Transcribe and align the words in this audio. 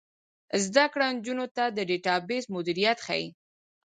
زده 0.65 0.85
کړه 0.93 1.07
نجونو 1.15 1.45
ته 1.55 1.63
د 1.69 1.77
ډیټابیس 1.89 2.45
مدیریت 2.55 2.97
ښيي. 3.05 3.27